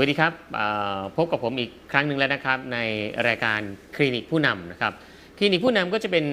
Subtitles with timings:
[0.00, 0.32] วัสดีครับ
[1.16, 2.78] พบกับผมอีกครั้งหนึ่งแล้วนะครับ ใน
[3.28, 3.60] รายการ
[3.96, 4.92] คลินิกผู้นำนะครับ
[5.36, 6.26] คลินิกผู้นำก็จะเป็น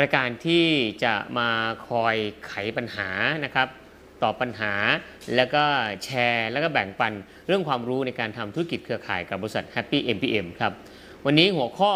[0.00, 0.64] รายการที่
[1.04, 1.48] จะมา
[1.88, 3.08] คอยไขปัญหา
[3.44, 3.68] นะครับ
[4.22, 4.72] ตอบปัญหา
[5.36, 5.64] แล้วก็
[6.04, 7.12] แชร์ แล้วก็แบ่งปัน
[7.46, 10.72] เรื่องความรู้ในการทำธุรกิจเครือข่ายกับบริษัท Happy MPM ครับ
[11.26, 11.92] วันนี้หัวข้อ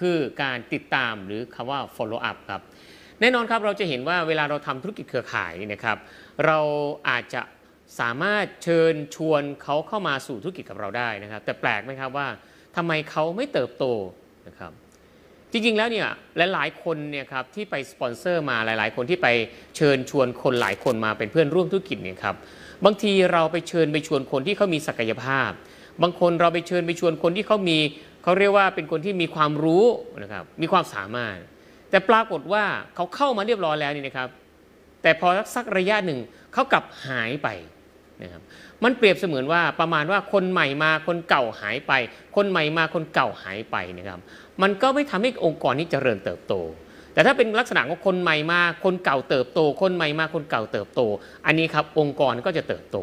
[0.00, 2.62] คือการติดตามหรือคำว่า follow up ครับ
[3.20, 5.96] แน่นอนครับเราจะเห็นว่าเวลาเราทำธุรกิจเครือข่ายนะครับ
[6.46, 6.58] เรา
[7.08, 7.42] อาจจะ
[8.00, 12.28] สามารถเชิญชวนเขาเข้ามาสู่ธุรกิจกับเราได้นะครับ แต่แปลกไหมครับว่า
[12.76, 13.84] ทำไมเขาไม่เติบโต
[14.48, 14.72] นะครับ
[15.52, 16.08] จริง ๆ แล้วเนี่ย
[16.52, 19.28] หลายๆคนเนี่ยครับที่ไปสปอนเซอร์มาหลายๆ คนที่ไป
[19.76, 22.36] เชิญชวนคนหลายคนมาเป็นเพื่อนร่วมธุรกิจเนี่ยครับ
[22.84, 25.50] บางทีเราไปเชิญไปชวนคนที่เขามีศักยภาพ
[26.02, 27.78] บางคนเราไปเชิญไปชวนคนที่เขามี
[28.22, 29.84] เขาเรียกว่าเป็นคนที่มีความรู้
[30.22, 31.36] นะครับมีความสามารถ
[31.90, 34.28] แต่ปรากฏว่าเขาเข้ามาเรียบร้อยแล้วนี่นะครับ
[35.02, 36.18] แต่พอสักระยะหนึ่ง
[36.52, 37.48] เขากลับหายไป
[38.22, 38.42] นะครับ
[38.84, 41.92] มันเปรียบเสมือนว่าประมาณว่าคนใหม่มาคนเก่าหายไป
[42.36, 44.20] คนใหม่มาคนเก่าหายไปนะครับ
[44.62, 46.54] มันก็ไม่ทำให้องค์กรนี้เจริญเติบโต
[47.12, 51.00] แต่ถ้าเป็นลักษณะของคนใหม่มาคนเก่าเติบโต คนใหม่มาคนเก่าเติบโต
[51.46, 52.98] อันนี้ครับองค์กรก็จะเติบโต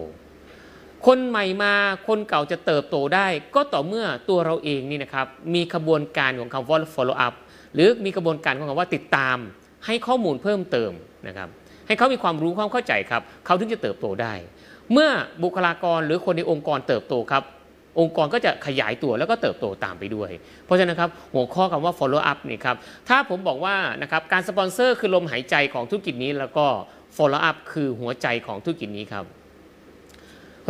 [1.08, 1.74] คนใหม่มา
[2.08, 7.34] คนเก่าจะเติบโตได้ ก็ต่อเมื่อตัวเราเองนี่นะครับมีขบวนการของคำว่า follow up
[7.74, 9.38] หรือมีกระบวนการของคำว่าติดตาม
[9.86, 10.92] ให้ข้อมูลเพิ่มเติม
[11.28, 11.50] นะครับ
[11.88, 14.34] ให้เขามีความรู้ความเข้าใจครับเขาถึงจะเติบโตได้
[14.94, 15.10] เมื่อ
[15.44, 17.44] บุคลากรหรือคนในองค์กรเติบโตครับ
[18.00, 20.30] องค์กรก็จะขยายตัวแล้วก็เติบโตตามไปด้วย
[20.66, 22.76] เพราะฉะนั้นครับหัวข้อคำว่า follow up นี่ครับ
[23.10, 26.66] ถ้าผมบอกว่านะครับการสปอนเซอร์คือลมหายใจของธุรกิจนี้แล้วก็
[27.18, 29.26] follow up คือหัวใจของธุรกิจนี้ครับ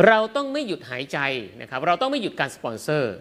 [0.06, 1.18] เราต้องไม่หยุดหายใจ
[1.60, 3.14] นะครับ เราต้องไม่หยุดการสปอนเซอร์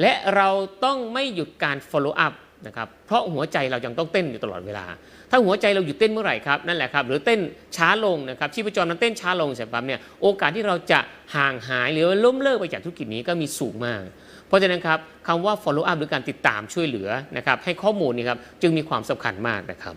[0.00, 0.48] และเรา
[0.84, 2.34] ต้องไม่หยุดการ follow up
[2.66, 4.84] นะครับเพราะหัวใจเรายังต้องเต้นอยู่ตลอดเวลา
[5.30, 7.40] ถ้าหัวใจเราหยุดเต้นเมื่อไหร่ครับนั่นแหละครับหรือเต้น
[7.76, 11.00] ช้าลงนะครับชีพจรมันเต้นช้าลงเสร็จปั๊บเนี่ยโอกาสที่เราจะ
[11.36, 14.02] ห่างหายหรือล้มเลิกไปจากธุรกิจนี้ก็มีสูงมาก
[14.46, 19.94] เพราะฉะนั้นครับคำว่า follow up หรือการติดตามช่วยเหลือนะครับให้ข้อมูลนี่ครับจึงมีความสำคัญมากนะครับ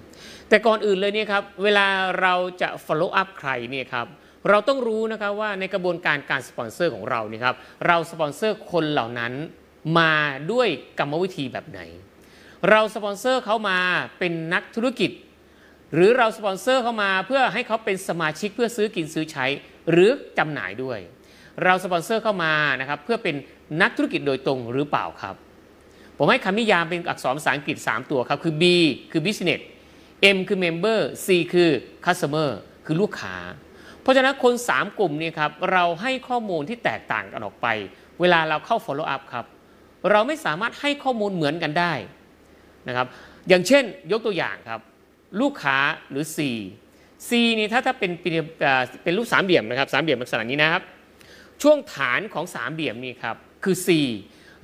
[0.50, 1.86] แต่ก่อนอื่นเลยเนี่ยครับเวลา
[2.22, 4.08] เราจะ follow up ใครเนี่ยครับ
[4.50, 7.56] เราต้องรู้นะครับว่าในกระบวนการการสปอนเซอร์ของเราเนี่ยครับ
[7.88, 9.34] เราสปอนเซอร์คนเหล่านั้น
[10.00, 10.14] มา
[10.52, 10.68] ด้วย
[11.00, 11.82] กรรมวิธีแบบไหน
[12.70, 13.80] เราสปอนเซอร์เขามา
[14.20, 15.12] เป็นนักธุรกิจ
[15.94, 19.46] หรือเราสปอนเซอร์เขามาเพื่อให้เขาเป็นสมาชิกเพื่อซื้อกินซื้อใช้
[19.92, 21.00] หรือจำหน่ายด้วย
[21.64, 23.36] เราสปอนเซอร์เขามานะครับเพื่อเป็น
[23.82, 25.36] นักธุรกิจโดยตรงหรือเปล่าครับ
[26.18, 28.64] ผมให้คำนิยามเป็นอักษรภาษาอังกฤษ 3 ตัวครับ คือ B
[29.12, 29.62] คือ business
[30.36, 31.70] M คือ member C คือ
[32.06, 32.50] customer
[32.86, 33.36] คือลูกค้า
[34.02, 37.68] เพราะฉะนั้นคน 3 กลุ่มนี้ครับเราให้ข้อมูลที่แตกต่างกันออกไป
[38.20, 39.46] เวลาเราเข้า follow up ครับ
[40.12, 41.94] เราไม่สามารถให้ข้อมูลเหมือนกันได้
[42.88, 43.08] นะครับ
[43.50, 44.80] อย่างเช่นยกตัวอย่างครับ
[45.42, 45.78] ลูกค้า
[46.10, 46.38] หรือ C
[47.30, 50.84] C นี่ถ้าถ้าเป็นเป็นรูปสามเหลี่ยมนะครับสามเหลี่ยมลักษณะนี้นะครับ
[51.62, 53.90] ช่วงฐานของสามเหลี่ยมนี่ครับคือ C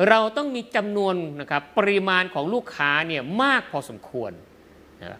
[0.10, 4.32] เราต้องมีจำนวนนะครับปริมาณของลูกค้าเนี่ยมากพอสมควร
[5.02, 5.20] นะครับ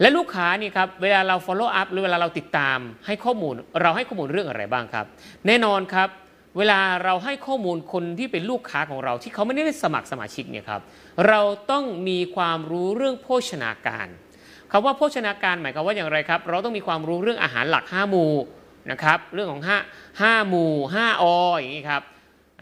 [0.00, 5.06] และลูกค้านี่ครับเวลาเรา follow up หรือเวลาเราติดตามให้ข้อมูลเราให้ข้อมูลเรื่องอะไรบ้างครับ
[5.46, 6.08] แน่นอนครับ
[6.58, 10.80] เวลาเราให้ข้อมูลคนที่เป็นลูกค้าของเราที่เขาไม่ได้สมัครสมาชิกเนี่ยครับ
[11.28, 11.40] เรา
[11.70, 14.08] ต้องมีความรู้เรื่องโภชนาการ
[14.72, 18.32] คำว่าโภชนาการหมายความว่าอย่างไรครับ เราต้องมีความรู้เรื่องอาหารหลัก 5 หมู่
[18.90, 21.24] นะครับเรื่องของ 5 5หมู่ 5 อ
[21.58, 22.02] อย่างนี้ครับ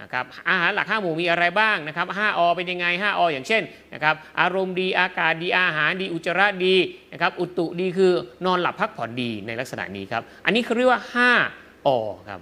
[0.01, 3.63] นะครับอาหารหลัก 5 หมู่มีอะไรบ้างนะครับ 5 อ เป็นยังไง 5 อ อย่างเช่น
[3.95, 6.77] นะครับอารมณ์ดีอากาศดีอาหารดีอุจจาระดี
[7.13, 8.13] นะครับอุตุดีคือ
[8.47, 11.01] นอนหลับพักผ่อนดีในลักษณะนี้ครับ อันนี้เขาเรียกว่า
[11.45, 11.89] 5 อ
[12.29, 12.41] ครับ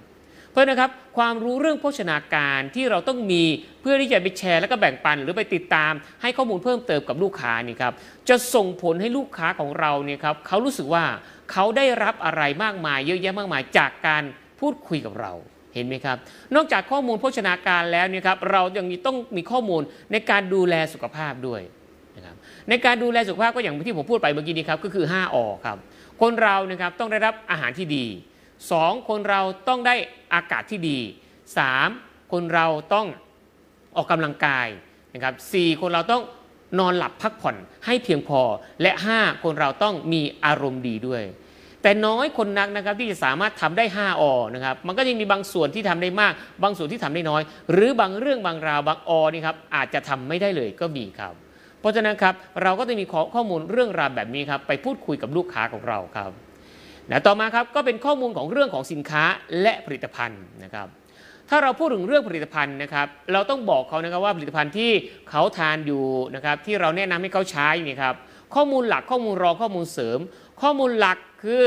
[0.52, 3.42] เพราะนะครับความรู้เรื่องโภชนาการที่เราต้องมี
[3.80, 5.92] เพื่อที่จะไปแชร์แล้วก็แบ่งปัน หรือไปติดตาม
[6.22, 7.92] ให้ข้อมูลเพิ่มเติมกับลูกค้านี่ครับ
[8.28, 11.04] จะส่งผลให้ลูกค้าของเราเนี่ยครับเขารู้สึกว่า
[11.52, 14.22] เขาได้รับอะไรมากมาย เยอะแยะมากมายจากการ
[14.60, 15.32] พูดคุยกับเรา
[15.74, 16.16] เห็นไหมครับ
[16.54, 19.82] นอกจากข้อมูลโภชนาการแล้วเนี่ยครับเรายังต้องมีข้อมูล
[20.12, 21.60] ในการดูแลสุขภาพด้วย
[22.16, 22.36] นะครับ
[22.68, 25.78] ในการดูแลสุขภาพก็อย่างที่ผมพูดไปเมื่อกี้นี้ครับก็คือ 5อครับ
[26.20, 28.06] คนเรานะครับต้องได้รับอาหารที่ดี
[28.70, 29.96] 2 คนเราต้องได้
[30.34, 30.98] อากาศที่ดี
[31.70, 33.06] 3 คนเราต้อง
[33.96, 34.68] ออกกำลังกาย
[35.14, 36.22] นะครับ 4 คนเราต้อง
[36.78, 37.56] นอนหลับพักผ่อน
[37.86, 38.40] ให้เพียงพอ
[38.82, 41.22] และ 5 คนเราต้องมีอารมณ์ดีด้วย
[41.82, 44.24] แต่น้อยคนนักนะครับที่จะสามารถทำได้ 5อ
[44.54, 46.32] นะครับ มันก็ยังมีบางส่วนที่ทำได้มาก
[46.62, 47.42] บางส่วนที่ทำได้น้อย
[47.72, 51.34] หรือบางเรื่องบางราวบางอนี่ครับอาจจะทำไม่ได้เลยก็มีครับ
[51.80, 53.04] เพราะฉะนั้นครับเราก็จะมี
[53.34, 56.30] ข้อมูลเรื่องราวแบบนี้ครับไปพูดคุยกับลูกค้าของเราครับ
[57.10, 59.24] นะต่อมาครับก็เป็นข้อมูลของเรื่องของสินค้า
[59.62, 60.86] และผลิตภัณฑ์นะครับ
[61.48, 64.90] ถ้าเราพูดถึงเรื่องผลิตภัณฑ์นะครับ เราต้องบอกเขานะครับว่าผลิตภัณฑ์ที่
[65.30, 66.04] เขาทานอยู่
[66.34, 68.14] นะครับ ที่เราแนะนำให้เขาใช้นี่ครับ
[68.54, 70.18] ข้อมูลหลักข้อมูลรองข้อมูลเสริม
[70.62, 71.64] ข้อมูลหลักคือ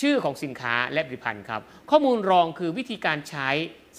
[0.00, 3.48] ชื่อของสินค้าและผลิตภัณฑ์ครับ ข้อมูลรองคือวิธีการใช้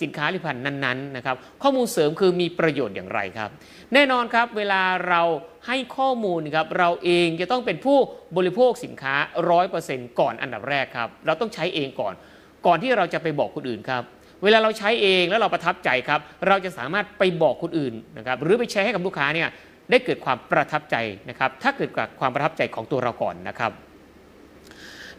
[0.02, 3.50] สินค้าหรือผลิตภัณฑ์นั้นๆนะครับข้อมูลเสริมคือมีประโยชน์อย่างไรครับ
[3.94, 5.22] แน่นอนครับเวลาเรา
[5.68, 7.98] ให้ข้อมูลครับเราเองจะต้องเป็นผู้
[8.38, 9.16] บริโภคสินค้า
[9.68, 12.14] 100%ก่อนอันดับแรกครับ เราต้องใช้เองก่อน
[12.66, 14.04] ก่อนที่เราจะไปบอกคนอื่นครับ
[14.44, 19.50] เวลาเราใช้เองแล้วเราประทับใจครับ เราจะสามารถไปบอกคนอื่นนะครับหรือไปแชร์ให้กับลูกค้าเนี่ย
[19.92, 20.96] ได้เกิดความประทับใจ
[21.30, 23.72] นะครับ ถ้าเกิดกับความประทับใจของตัวเราก่อนนะครับ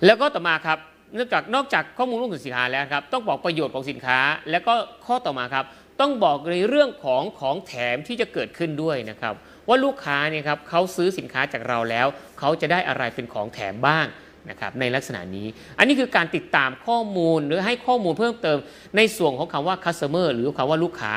[0.05, 0.79] แล้วก็ต่อมาครับ
[1.17, 4.19] นอกจากนอกจากข้อมูลเรื่องสินค้าแล้วครับต้องบอกประโยชน์ของสินค้า
[4.51, 4.75] แล้วก็
[5.07, 5.65] ข้อต่อมาครับ
[6.01, 9.35] ต้องบอกในเรื่องของของแถมที่จะเกิดขึ้นด้วยนะครับ
[9.69, 12.07] ว่าลูกค้าเนี่ยครับเขาซื้อสินค้าจากเราแล้ว
[12.39, 14.07] เขาจะได้อะไรเป็นของแถมบ้าง
[14.51, 15.47] นะครับในลักษณะนี้
[15.79, 18.59] อันนี้คือการติดตามข้อมูลหรือให้ข้อมูลเพิ่มเติม
[18.97, 21.17] ในส่วนของคำว่า customer หรือคำว่าลูกค้า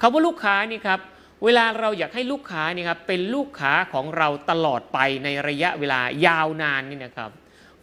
[0.00, 1.00] คำว่าลูกค้านี่ครับ
[1.44, 7.30] เวลาเราอยากให้ลูกค้านี่ครับเป็นลูกค้าของเราตลอดไปในระยะเวลายาวนานนี่นะครับ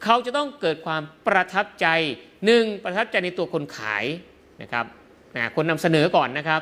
[0.04, 1.88] เขาจะต้องเกิดความประทับใจ
[2.46, 4.06] หนึ่งประทับใจในตัวคนขาย
[4.62, 4.86] นะครับ
[5.36, 6.62] นะคนนำเสนอก่อนนะครับ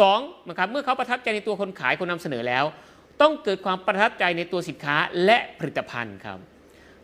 [0.00, 2.64] สองนะครับเมื่อเขาประทับใจในตัวคนขายคนนำเสนอแล้ว
[3.20, 6.38] ต้องเกิดความประทับใจในตัวสินค้าและผลิตภัณฑ์ครับ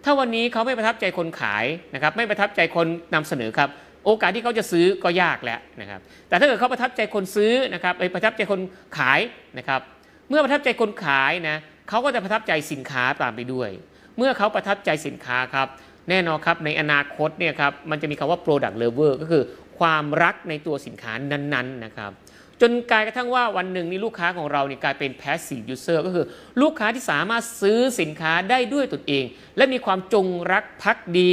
[0.05, 1.65] ถ้าวันนี้เขาไม่ประทับใจคนขาย
[1.95, 3.69] นะครับไม่ประทับใจคนนำเสนอครับ
[4.05, 8.61] โอกาสที่เขาจะซื้อก็ยากแล้วนะครับ แต่ถ้าเกิดเขาประทับใจคนซื้อนะครับไปประทับใจคน
[8.99, 9.21] ขาย
[9.59, 9.81] นะครับ
[10.29, 11.57] เมื่อประทับใจคนขายนะ
[11.89, 13.71] เขาก็จะประทับใจสินค้าตามไปด้วย
[14.19, 15.69] เมื่อเขาประทับใจสินค้าครับ
[16.11, 19.43] แน่นอนครับในอนาคตเนี่ยครับมันจะมีคำว่า product lover ก็คือ
[19.79, 22.13] ความรักในตัวสินค้านั้นๆนะครับ
[22.61, 26.25] จนกลายกระทั่งว่าวันหนึ่งนี่ลูกค้าของเราเนี่ยกลายเป็น passive user ก็คือ
[26.63, 29.25] ลูกค้าที่สามารถซื้อสินค้าได้ด้วยตนเอง
[29.57, 31.33] และมีความจงรักภักดี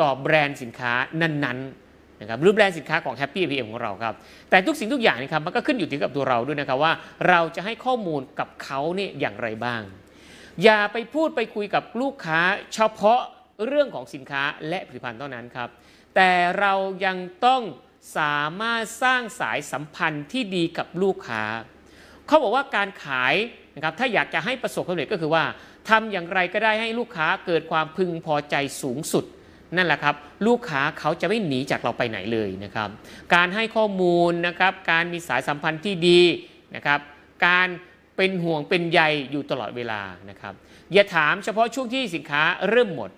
[0.00, 4.14] ต่อแบรนด์สินค้านั้นๆนะครับหรือแบรนด์สินค้าของ Happy APM ของเราครับ
[4.50, 6.92] แต่ทุกสิ่งทุกอย่างนี่ครับมันก็ขึ้นอยู่ที่กับตัวเราด้วยนะครับว่า
[7.28, 9.82] เราจะให้ข้อมูลกับเขาเนี่ยอย่างไรบ้าง
[10.64, 12.40] อย่าไปพูดไปคุยกับลูกค้า
[12.74, 13.20] เฉพาะ
[13.66, 15.68] เรื่องของสินค้าและผลิตภัณฑ์เท่านั้นครับ
[16.16, 16.74] แต่เรา
[17.06, 17.62] ยังต้อง
[18.18, 21.42] สามารถสร้างสายสัมพันธ์ที่ดีกับลูกค้า
[22.26, 23.34] เขาบอกว่าการขาย
[23.74, 25.44] นะครับถ้าอยากจะให้ประสบความสำเร็จก็คือว่า
[25.88, 29.24] ทำอย่างไรก็ได้ให้ลูกค้าเกิดความพึงพอใจสูงสุด
[29.76, 30.14] นั่นแหละครับ
[30.46, 32.88] ลูกค้าเขาจะไม่หนีจากเราไปไหนเลยนะครับ
[33.34, 36.20] การให้ข้อมูลนะครับ การมีสายสัมพันธ์ที่ดี
[36.74, 37.00] นะครับ
[37.46, 37.68] การ
[38.18, 39.00] เป็นห่วงเป็นใย
[39.30, 40.00] อยู่ตลอดเวลา
[40.30, 40.54] นะครับ
[40.92, 43.10] อย่าถามเฉพาะช่วงที่สินค้าเริ่มหมด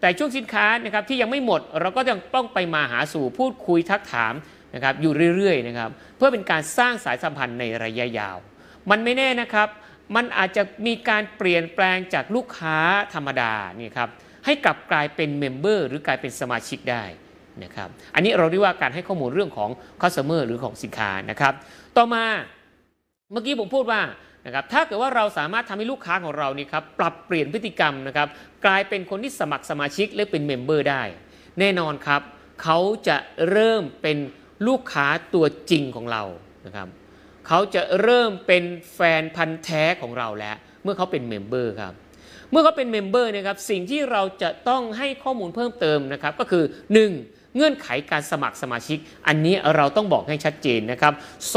[0.00, 4.34] แต่ช่วงสินค้านะครับที่ยังไม่หมดเราก็ยังต้องไปมาหาสู่พูดคุยทักถาม
[4.74, 8.36] นะครับอยู่เรื่อยๆนะครับเพื่อเป็นการสร้างสายสัมพันธ์ในระยะยาว
[8.90, 9.68] มันไม่แน่นะครับ
[10.16, 12.78] มันอาจจะมีการเปลี่ยนแปลงจากลูกค้า
[13.14, 14.08] ธรรมดานี่ครับ
[14.44, 17.04] ให้กลับกลายเป็น member หรือกลายเป็นสมาชิกได้
[17.64, 19.70] นะครับอันนี้เราเรียกว่าการให้ข้อมูลเรื่องของ
[20.02, 21.54] customer หรือของสินค้านะครับ
[21.96, 22.24] ต่อมา
[23.32, 24.00] เมื่อกี้ผมพูดว่า
[24.46, 28.28] นะครับถ้าเกิดว่าเราสามารถทำให้ลูกค้าของเรานี่ครับปรับเปลี่ยนพฤติกรรมนะครับ
[28.64, 31.02] กลายเป็นคนที่สมัครสมาชิกและเป็น member ได้
[31.60, 32.22] แน่นอนครับ
[32.62, 32.78] เขา
[33.08, 33.16] จะ
[33.50, 34.18] เริ่มเป็น
[34.66, 36.22] ลูกค้าตัวจริงของเรา
[36.66, 36.88] นะครับ
[37.48, 38.64] เขาจะเริ่มเป็น
[38.94, 41.94] แฟนพันธ์แท้ของเราแล้ว เมื่อเขาเป็น member ครับ
[42.50, 46.64] เมื่อเขาเป็น member นะครับสิ่งที่เราจะต้องให้ข้อมูลเพิ่มเติมนะครับก็คือ
[47.08, 47.54] 1.
[47.56, 51.14] เงื่อนไขการสมัครสมาชิก อันนี้เราต้องบอกให้ชัดเจนนะครับ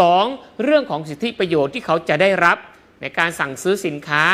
[0.09, 0.63] 2.
[0.63, 2.57] เรื่องของสิทธิประโยชน์ที่เขาจะได้รับ
[3.03, 4.25] ในการสั่งซื้อสินค้า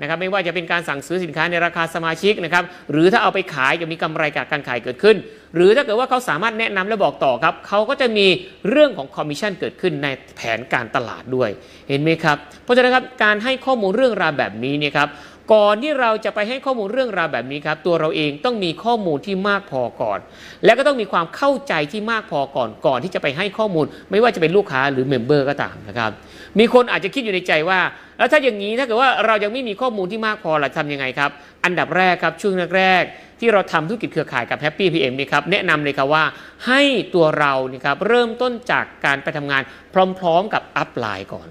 [0.00, 5.16] นะครับไม่ว่าจะเป็นการสั่งซื้อสินค้าในราคาสมาชิกนะครับหรือถ้าเอาไปขายจะมีกำไรจากการขายเกิดขึ้น
[5.54, 8.26] หรือถ้าเกิดว่าเขาสามารถแนะนำและบอกต่อครับเขาก็จะมี
[8.70, 11.50] เรื่องของคอมมิชชั่นเกิดขึ้นในแผนการตลาดด้วย
[11.88, 15.08] เห็นไหมครับเพราะฉะนั้นครับการให้ข้อมูลเรื่องราวแบบนี้เนี่ยครับ
[15.52, 20.18] ก่อนที่เราจะไปให้ข้อมูลเรื่องราวแบบนี้ครับตัวเราเองต้องมีข้อมูลที่มากพอก่อน
[20.64, 26.10] และก็ต้องมีความเข้าใจที่มากพอก่อนก่อนที่จะไปให้ข้อมูล ไม่ว่าจะเป็นลูกค้าหรือ member ก็ตามนะครับ
[26.58, 27.80] มีคนอาจจะคิดอยู่ในใจว่า
[28.18, 31.30] แล้วถ้าอย่างนี้ถ้าเกิดว่าเรายังไม่มีข้อมูลที่มากพอเราทำยังไงครับ
[31.64, 36.24] อันดับแรกครับช่วงแรกๆที่เราทำธุรกิจเครือข่ายกับ Happy MPM นี่ครับแนะนำเลยครับว่า
[36.66, 36.82] ให้
[37.14, 39.62] ตัวเรานี่ครับเริ่มต้นจากการไปทำงาน
[40.18, 41.48] พร้อม ๆ กับ upline ก่อน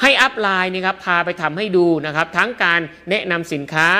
[0.00, 2.80] ให้ upline นี่ครับพาไปทำให้ดูนะครับทั้งการ
[3.10, 3.90] แนะนำสินค้า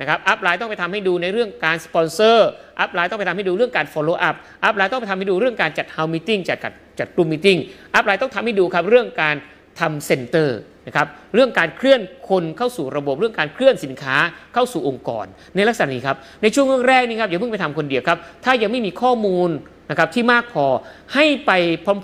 [0.00, 2.48] นะครับ upline ต้องไปทำให้ดูในเรื่องการสปอนเซอร์
[2.80, 6.58] upline ต้องไปทำให้ดูเรื่องการ follow up อัพไลน์ต้องไปทำให้ดูเรื่องการจัด house meeting จัด
[6.98, 7.58] จัดกลุ่ม meeting
[7.94, 9.36] อัพไลน์ต้องทำให้ดูครับเรื่องการ
[9.80, 14.16] ทำ center นะครับเรื่องการเคลื่อนคนเข้าสู่ระบบเรื่องการเคลื่อนสินค้า
[14.54, 19.50] เข้าสู่องค์กร ในลักษณะนี้ครับในช่วงแรกนี่ครับอย่าเพิ่งไปทำคนเดียวครับ ถ้ายังไม่มีข้อมูล
[19.90, 20.66] นะครับที่มากพอ
[21.14, 21.50] ให้ไป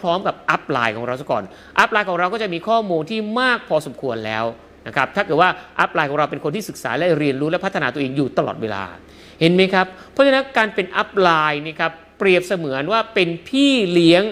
[0.02, 1.44] พร้อมๆ กับ upline ของเราซะก่อน
[1.78, 4.44] upline ของเราก็จะมีข้อมูลที่มากพอสมควรแล้ว
[4.86, 8.84] นะครับถ้าเกิดว่า upline ของเราเป็นคนที่ศึกษาและเรียนรู้และพัฒนาตัวเองอยู่ตลอดเวลา
[9.40, 14.22] เห็นไหมครับเพราะฉะนั้นการเป็นอัพไลน์นี่ครับเปรียบเสมือนว่าเป็นพี่เลี้ยง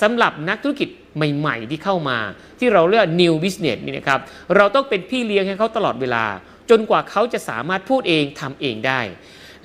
[0.00, 2.18] สำหรับนักธุรกิจใหม่ ๆ ที่เข้ามา
[2.58, 4.20] ที่เราเรียก new business นี่นะครับ
[4.56, 6.24] เราต้องเป็นพี่เลี้ยงให้เขาตลอดเวลา
[6.70, 9.00] จนกว่าเขาจะสามารถพูดเองทำเองได้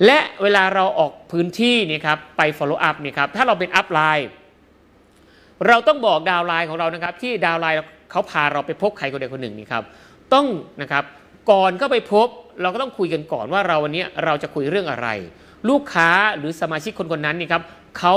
[0.04, 4.26] และเวลาเราออกพื้นที่นี่ครับไป follow up นี่ครับถ้าเราเป็น up line
[5.68, 7.78] เราต้องบอกดาวไลน์ของเรานะครับ ที่ดาวไลน์
[8.10, 9.84] เขาพาเราไปพบใครคนใดคนหนึ่งนี่ครับ
[10.34, 10.46] ต้อง
[10.82, 11.04] นะครับ
[11.50, 12.28] ก่อนเข้าไปพบ
[12.62, 15.08] เราก็ต้องคุยกันก่อนว่าเราวันนี้เราจะคุยเรื่องอะไร
[15.68, 17.62] ลูกค้าหรือสมาชิกคนคนนั้นนี่ครับ
[17.98, 18.16] เขา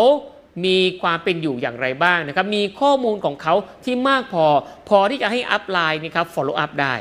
[0.66, 3.54] มีความเป็นอยู่อย่างไรบ้างนะครับ มีข้อมูลของเขา
[3.86, 4.46] ที่มากพอ
[4.90, 6.96] พอที่จะให้ upline นะครับ follow up ได้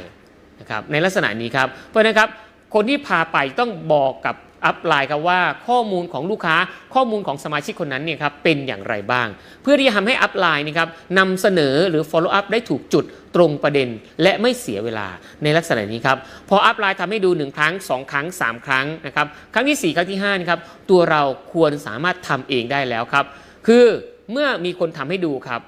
[0.60, 2.28] นะครับในลักษณะนี้ครับ เพราะฉะครับ
[2.74, 6.56] คนที่พาไปต้องบอกกับ upline ครับว่าข้อมูลของลูกค้า
[6.94, 9.28] ข้อมูลของสมาชิกคนนั้นเนี่ยครับเป็นอย่างไรบ้าง
[9.62, 13.04] เพื่อที่จะทำให้ upline นี่ครับนำเสนอหรือ follow up ได้ถูกจุด
[13.34, 13.88] ตรงประเด็น
[14.22, 15.08] และไม่เสียเวลา
[15.42, 16.18] ในลักษณะนี้ครับ
[16.48, 23.24] พออัพไลน์ทำให้ดู 1 ครั้ง 2 ครั้ง 3 ครั้งนะครับครั้งที่ 4 ครั้งที่5นี่ครับตัวเราควรสามารถทำเองได้แล้วครับ
[23.66, 23.84] คือ
[24.32, 25.62] เมื่อมีคนทำให้ดูครับ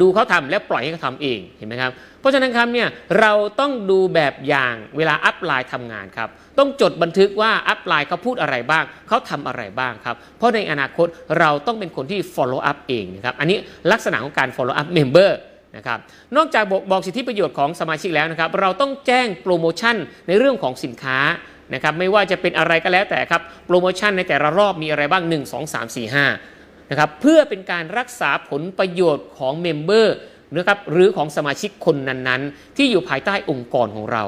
[0.00, 2.88] ดูเขาทำแล้วปล่อยให้เขาทำเองเห็นไหมครับเพราะฉะนั้นครับเนี่ย
[3.20, 11.06] เราต้องดูแบบอย่างเวลาอัพไลน์ทำงานครับต้องจดบันทึกว่าอัพไลน์เขาพูดอะไรบ้างเขาทำอะไรบ้างครับเพราะในอนาคต
[11.38, 13.58] เราต้องเป็นคนที่ follow up เองนะครับอันนี้
[13.92, 15.30] ลักษณะของการ follow up member
[15.76, 15.98] นะครับ
[16.36, 19.96] นอกจากบอกบอกสิทธิประโยชน์ของสมาชิกแล้วนะครับเราต้องแจ้งโปรโมชั่น
[20.28, 21.18] ในเรื่องของสินค้า
[21.74, 26.59] นะครับไม่ว่าจะเป็นอะไรก็แล้วแต่ครับโปรโมชั่นในแต่ละรอบมีอะไรบ้าง 1 2 3 4 5
[26.90, 30.16] นะครับเพื่อเป็นการรักษาผลประโยชน์ของ member
[30.56, 34.24] นะครับหรือของสมาชิกคนนั้นๆ ที่อยู่ภายใต้องค์กรของเรา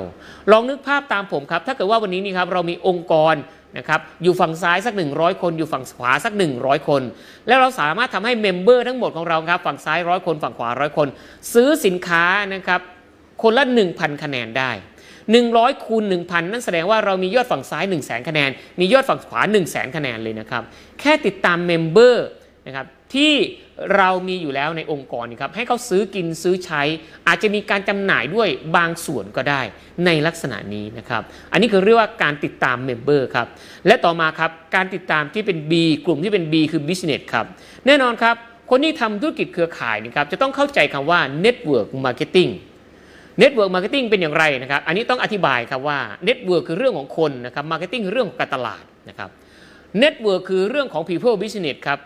[0.51, 3.35] ลองนึกภาพตามผมครับ ถ้าเกิดว่าวันนี้นี่ครับเรามีองค์กร
[3.79, 7.03] นะครับอยู่ฝั่งซ้ายสัก 100 คน อยู่ฝั่งขวาสัก 100 คน
[7.47, 11.09] แล้วเราสามารถทำให้ member ทั้งหมดของเราครับฝั่งซ้ายร้อยคนฝั่งขวาร้อยคน
[11.53, 12.81] ซื้อสินค้านะครับ
[13.43, 14.71] คนละ 1,000 คะแนนได้
[15.29, 18.51] 100คูณ1,000 นั่นแสดงว่าเรามียอดฝั่งซ้าย 1 0 0 0 0 0คะแนน
[18.81, 20.63] มียอดฝั่งขวา 1 0 0 0 0 0คะแนนเลยนะครับ
[21.01, 22.27] แค่ติดตาม member
[22.67, 23.33] นะครับที่
[23.97, 26.83] เรามีอยู่แล้วในองค์กรครับให้เขาซื้อกินซื้อใช้
[27.29, 29.63] อาจจะมีการจำหน่ายด้วยบางส่วนก็ได้
[30.07, 33.47] ในลักษณะนี้นะครับอันนี้คือเรียกว่าการติดตาม member ครับ
[33.87, 35.73] และต่อมาครับการติดตามที่เป็น B
[36.07, 37.47] กลุ่มที่เป็น B คือ Business ครับ
[37.87, 38.37] แน่นอนครับ
[38.71, 42.51] คนที่ทำธุรกิจเครือข่ายนะครับจะต้องเข้าใจคำว่า Network Marketing
[43.43, 49.31] Network Marketing เป็นอย่างไรนะครับ อันนี้ต้องอธิบายครับว่า Network คือเรื่องของคนนะครับ Marketing คือเรื่องของการตลาดนะครับ
[50.03, 52.01] Network คือเรื่องของ People Business ครับ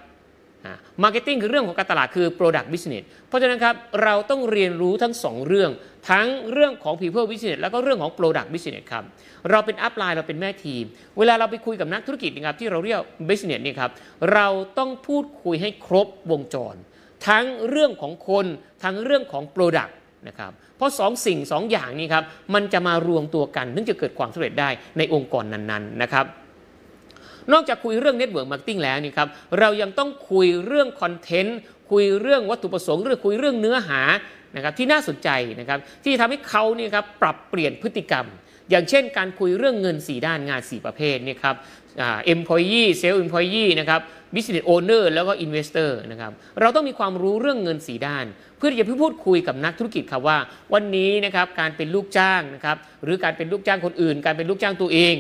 [1.03, 5.71] Marketing คือเรื่องของการตลาดคือ Product Business เพราะฉะนั้นครับเราต้องเรียนรู้ทั้ง 2 เรื่อง
[6.11, 9.05] ทั้งเรื่องของ People Business แล้วก็เรื่องของ Product Business ครับ
[9.51, 10.85] เราเป็น upline เราเป็นแม่ทีม
[11.19, 13.91] เวลาเราไปคุยกับนักธุรกิจนะครับที่เราเรียก Business นี่ครับ
[14.35, 14.47] เรา
[14.79, 16.75] ต้องพูดคุยให้ครบวงจร
[17.29, 18.47] ทั้งเรื่องของคน
[18.85, 19.93] ทั้งเรื่องของ Product
[20.29, 24.69] นะครับเพราะสองสิ่งสองอย่างนี้ครับมันจะมารวมตัวกันถึงจะเกิดความสำเร็จได้
[24.99, 26.27] ในองค์กรนั้นๆนะครับ
[27.53, 31.59] นอกจากคุยเรื่อง Network Marketing แล้วนี่ครับเรายังต้องคุยเรื่องคอนเทนต์
[31.91, 34.01] คุยเรื่องวัตถุประสงค์เรื่องคุยเรื่องเนื้อหา
[34.57, 35.29] นะครับที่น่าสนใจ
[35.61, 38.27] นะครับที่ทำให้เขาเนี่ยครับปรับเปลี่ยนพฤติกรรม
[38.71, 41.57] อย่างเช่น การคุยเรื่องเงิน 4 ด้านงาน 4 ประเภทนี่ครับ
[41.99, 44.01] เอ่า employee sales employee นะครับ
[44.35, 48.25] business owner แล้วก็ investor นะครับเราต้องมีความรู้เรื่องเงิน4ด้าน
[48.59, 50.39] เพื่อที่จะพูดคุยกับนักธุรกิจครับว่า
[50.75, 55.15] วันนี้นะครับการเป็นลูกจ้างนะครับหรือการเป็นลูกจ้างคนอื่น การเป็นลูกจ้างตัวเอง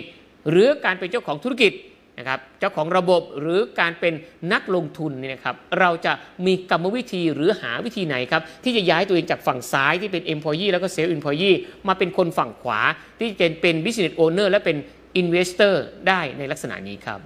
[0.50, 1.72] หรือการเป็นเจ้าของธุรกิจ
[2.18, 4.14] นะครับเจ้าของระบบหรือการเป็น
[4.52, 6.12] นักลงทุนเนี่ยนะครับเราจะ
[6.46, 11.56] มีกรรมวิธีหรือหาวิธีไหนครับที่จะย้ายตัวเองจากฝั่งซ้ายที่เป็น employee แล้วก็ sales employee
[11.88, 12.80] มาเป็นคนฝั่งขวา
[13.18, 14.76] ที่จะเป็น business owner และเป็น
[15.20, 15.74] investor
[16.08, 17.20] ได้ในลักษณะนี้ครับ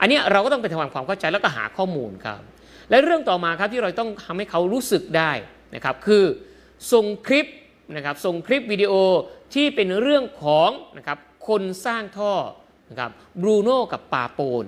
[0.00, 2.40] อันนี้เราก็ต้องไปทำความเข้าใจแล้วก็หาข้อมูลครับ
[2.90, 5.32] และเรื่องต่อมาครับที่เราต้องทำให้เขารู้สึกได้
[5.74, 6.24] นะครับคือ
[6.92, 7.46] ส่งคลิป
[7.96, 8.92] นะครับส่งคลิปวิดีโอ
[9.54, 11.18] ที่เป็นเรื่องของนะครับ
[11.48, 12.32] คนสร้างท่อ
[12.90, 14.64] นะครับบรูโน่กับปาโปน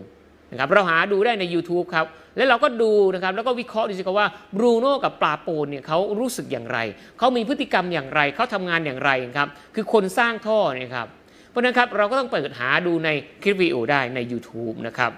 [0.51, 6.79] นะครับเราหาดูได้ใน YouTube ครับ แล้วเราก็ดูนะครับแล้วก็วิเคราะห์ดูสิครับว่าบรูโน่กับปาโปนเนี่ยเขารู้สึกอย่างไร
[7.19, 11.07] เขามีพฤติกรรมอย่างไร เขาทำงานอย่างไรครับคือคนสร้างท่อเนี่ยครับ
[11.51, 13.09] เพราะนั้นครับเราก็ต้องเปิดหาดูใน
[13.43, 15.13] คลิปวิดีโอได้ใน YouTube นะครับ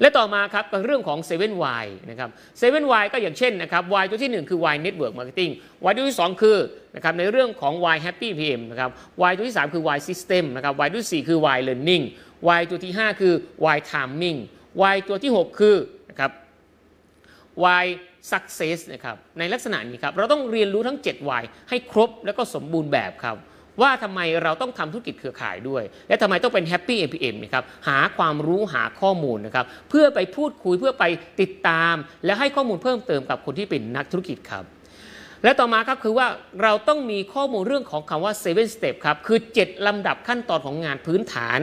[0.00, 5.50] และต่อมาครับกับเรื่องของ 7Y นะครับ 7Y ก็อย่างเช่นนะครับ Y ตัวที่ 1 คือ Y Network Marketing
[5.88, 6.58] Y ตัวที่ 2 คือ
[6.94, 8.90] นะครับในเรื่องของ Y Happy PM นะครับ
[9.30, 12.04] Y ตัวที่ 3 คือ Y System นะครับ Y ตัวที่4คือ Y Learning
[12.58, 13.34] Y ตัวที่ 5 คือ
[13.76, 14.38] Y Timing
[14.94, 15.76] Y ตัวที่ 6 คือ
[16.10, 16.30] นะครับ
[17.82, 17.86] Y
[18.30, 23.36] Success นะครับในลักษณะนี้ครับเราต้องเรียนรู้ทั้ง 7Y ให้ครบแล้วก็สมบูรณ์แบบครับ
[23.82, 31.04] ว่าทำไมเราต้องทำธุรกิจเครือข่ายด้วย และทำไมต้องเป็น Happy APM นะครับหาความรู้หาข้อมูลนะครับเพื่อไปพูดคุยเพื่อไป
[31.40, 31.94] ติดตาม
[32.24, 34.64] และให้ข้อมูลเพิ่มเติมกับคนที่เป็นนักธุรกิจครับ
[35.44, 36.26] และต่อมาครับคือว่า
[36.62, 41.60] เราต้องมีข้อมูลเรื่องของคำว่า seven step ครับ คือ 7 ลำดับขั้นตอนของงานพื้นฐาน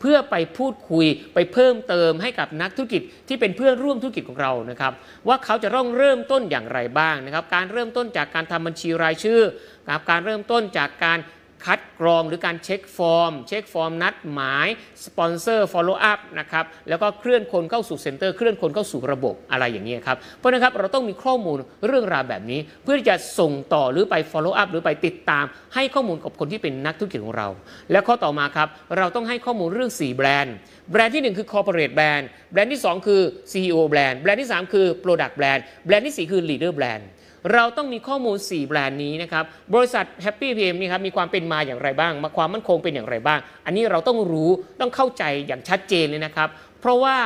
[0.00, 4.92] เพื่อไปพูดคุยไปเพิ่มเติมให้กับนักธุรกิจที่เป็นเพื่อนร่วมธุรกิจของเรานะครับ
[5.28, 9.40] ว่าเขาจะต้องเริ่มต้นอย่างไรบ้างนะครับ การเริ่มต้นจากการทำบัญชีรายชื่อ
[10.10, 11.18] การเริ่มต้นจากการ
[11.64, 14.68] คัดกรองหรือการเช็คฟอร์ม เช็คฟอร์มนัดหมาย
[15.04, 27.48] สปอนเซอร์ follow up นะครับแล้วก็เคลื่อนคนเข้าสู่ center เคลื่อนคนเข้าสู่ระบบอะไรอย่างนี้ครับเพราะนะครับเราต้องมีข้อมูลเรื่องราวแบบนี้ เพื่อที่จะส่งต่อหรือไป follow up หรือไปติดตาม ให้ข้อมูลกับคนที่เป็นนักธุรกิจของเรา
[27.90, 30.54] และข้อต่อมาครับเราต้องให้ข้อมูลเรื่อง 4 แบรนด์
[30.90, 33.20] แบรนด์ที่ 1 คือ corporate brand แบรนด์ที่ 2 คือ
[33.52, 37.04] CEO brand แบรนด์ที่ 3 คือ product brand แบรนด์ที่ 4 คือ leader brand
[37.54, 46.48] เราต้องมีข้อมูล 4 แบรนด์นี้นะครับ บริษัท Happy MPM นี่ครับมีความเป็นมาอย่างไรบ้างมาความมั่นคงเป็นอย่างไรบ้าง อันนี้เราต้องรู้ต้องเข้าใจอย่างชัดเจนเลยนะครับ
[46.80, 47.16] เพราะว่า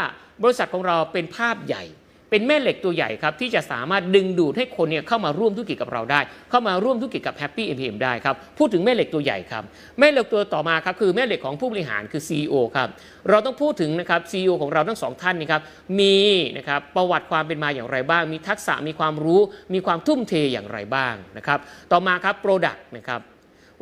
[0.43, 1.85] บริษัทของเราเป็นภาพใหญ่
[2.33, 6.21] เป็นแม่เหล็กตัวใหญ่ครับที่จะสามารถดึงดูดให้คนเนี่ยเข้ามาร่วมธุรกิจกับเราได้
[6.51, 9.63] เข้ามาร่วมธุรกิจกับ Happy MPM ได้ครับพูดถึงแม่เหล็กตัวใหญ่ครับ
[9.99, 12.89] แม่เหล็กตัวต่อมาครับคือแม่เหล็กของผู้บริหารคือ CEO ครับ
[13.31, 15.63] เราต้องพูดถึงนะครับ CEO ของเราทั้งสองท่านนี่ครับ
[16.01, 16.17] มี
[16.57, 19.41] นะครับประวัติความเป็นมาอย่างไรบ้าง มีทักษะมีความรู้
[19.75, 21.59] มีความทุ่มเทอย่างไรบ้างนะครับ
[21.93, 23.21] ต่อมาครับ Product นะครับ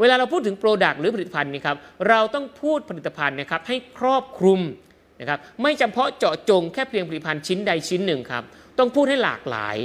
[0.01, 1.77] เวลาเราพูดถึง Product หรือผลิตภัณฑ์นี่ครับ
[2.09, 4.61] เราต้องพูดผลิตภัณฑ์นะครับให้ครอบคลุม
[5.21, 8.45] นะครับไม่จำเพาะเจาะจงแค่เพียงผลิตภัณฑ์ชิ้นใดชิ้นหนึ่งครับ
[8.79, 9.77] ต้องพูดให้หลากหลาย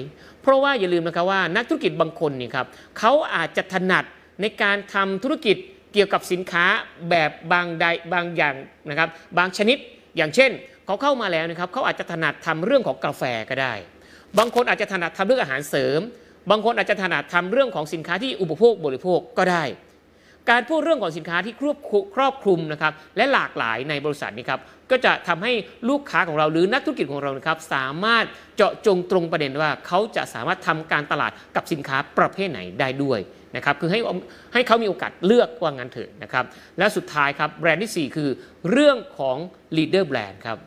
[0.41, 2.67] เพราะว่าอย่าลืมนะครับว่านักธุรกิจบางคนนี่ครับ
[2.99, 4.05] เขาอาจจะถนัด
[4.41, 5.57] ในการทำธุรกิจ
[5.93, 6.65] เกี่ยวกับสินค้า
[7.09, 8.55] แบบบางใดบางอย่าง
[8.89, 9.77] นะครับบางชนิด
[10.17, 10.51] อย่างเช่น
[10.85, 13.73] เขาเข้ามาแล้วนะครับเขาอาจจะถนัดทำเรื่องของกาแฟก็ได้
[14.37, 15.99] บางคนอาจจะถนัดทำเรื่องอาหารเสริม
[16.51, 19.63] บางคนอาจจะถนัดทำเรื่องของสินค้าที่อุปโภคบริโภคก็ได้
[20.49, 24.61] การพูดเรื่องของสินค้าที่ครอบคลุครอบคลุมนะครับและหลากหลายในบริษัทนี้ครับ
[24.91, 25.53] ก็จะทำให้
[25.89, 28.25] ลูกค้าของเราหรือนักธุรกิจของเรานะครับสามารถ
[28.55, 33.19] เจาะจงตรงประเด็นว่าเขาจะสามารถทำการตลาดกับสินค้าประเภทไหนได้ด้วย
[33.55, 33.99] นะครับคือให้
[34.53, 36.45] ให้เขามีโอกาสเลือกว่างั้นเถอะนะครับ
[36.77, 38.29] และสุดท้ายครับแบรนด์ที่ 4 คือ
[38.71, 39.37] เรื่องของ
[39.77, 40.59] leader brand ครับ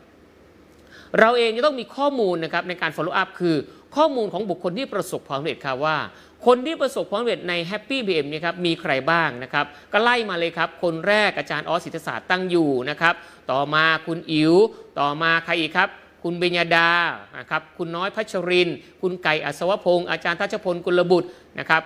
[1.19, 3.55] เราเองจะต้องมีข้อมูลนะครับในการ follow up คือ
[3.95, 5.97] ข้อมูลของบุคคลที่ประสบความสำเร็จครับว่า
[6.45, 13.13] คนที่ประสบความสำเร็จใน Happy BM เนี่ครับมีใครบ้างนะครับ ก็ไล่มาเลยครับ คนแรกอาจารย์ออสศิษฐศาสตร์ตั้งอยู่นะครับ
[13.51, 14.53] ต่อมาคุณอิ๋ว
[14.99, 15.89] ต่อมาใครอีกครับ
[16.23, 16.89] คุณเบญญาดา
[17.37, 18.69] นะครับ คุณน้อยพัชริน
[19.01, 21.83] คุณไก่อัศวพงศ์อาจารย์ทัชพลกุลบุตรนะครับ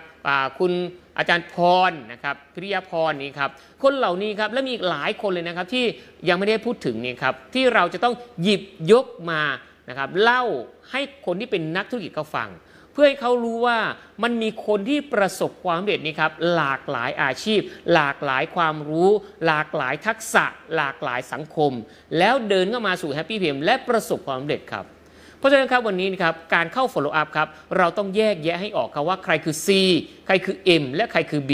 [0.59, 0.71] คุณ
[1.17, 1.55] อาจารย์พ
[1.89, 3.49] รนะครับพิริยพรนี่ครับ
[3.83, 5.85] คนเหล่านี้ครับ และมีอีกหลายคนเลยนะครับที่
[6.27, 8.61] ยังไม่ได้พูดถึงนี่ครับ ที่เราจะต้องหยิบ
[8.91, 9.41] ยกมา
[9.89, 10.43] นะครับเล่า
[10.91, 12.49] ให้คนที่เป็นนักธุรกิจเขาฟัง
[12.93, 13.79] เพื่อให้เขารู้ว่า
[14.23, 17.61] มันมีคนที่ประสบความสำเร็จนี่ครับหลากหลายอาชีพ
[17.93, 19.09] หลากหลายความรู้
[19.45, 21.71] หลากหลายทักษะ หลากหลายสังคม
[22.17, 24.85] แล้วเดินเข้ามาสู่แฮปปี้เพมและประสบความสำเร็จครับ
[25.37, 29.67] เพราะฉะนั้นครับวันนี้นะครับการเข้า follow up ครับเราต้องแยกแยะให้ออกครับว่าใครคือ C
[30.25, 31.51] ใครคือ M และใครคือ B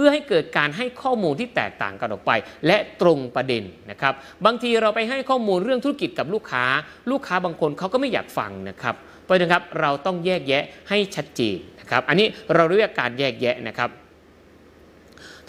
[0.00, 2.32] พื่อให้เกิดการให้ข้อมูลที่แตกต่างกันออกไป
[2.66, 4.14] และตรงประเด็นนะครับ
[4.46, 6.64] บางทีเราไปให้ข้อมูลเรื่องธุรกิจกับลูกค้า
[7.10, 13.90] ลูกค้าบางคนเขาก็ไม่อยากฟังนะครับเพราะฉะนั้นครับเราต้องแยกแยะให้ชัดเจนนะครับ อันนี้เราเรียกการแยกแยะนะครับ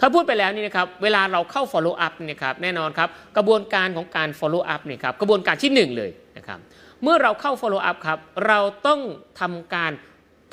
[0.00, 6.58] ถ้าพูดไปแล้วนี่นะครับเวลาเราเข้า follow up นี่ยครับแน่นอนครับกระบวนการของการ follow up นี่ครับกระบวนการที่ 1 เลยนะครับ
[7.02, 9.00] เมื่อเราเข้า follow up ครับเราต้อง
[9.40, 9.92] ทำการ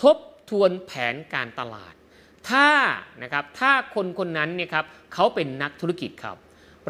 [0.03, 0.17] ทบ
[0.49, 1.93] ทวนแผนการตลาด
[2.49, 2.69] ถ้า
[3.23, 6.37] นะครับถ้าคนคนนั้นเนี่ยครับเขาเป็นนักธุรกิจครับ